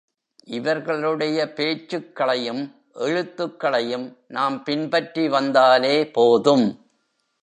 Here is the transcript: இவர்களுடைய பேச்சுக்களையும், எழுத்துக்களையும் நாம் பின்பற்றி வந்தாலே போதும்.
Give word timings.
இவர்களுடைய 0.45 1.53
பேச்சுக்களையும், 1.55 2.75
எழுத்துக்களையும் 2.93 4.17
நாம் 4.27 4.63
பின்பற்றி 4.63 5.29
வந்தாலே 5.29 6.09
போதும். 6.09 6.85